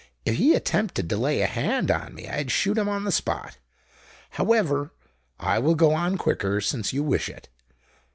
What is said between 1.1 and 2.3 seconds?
to lay a hand on me,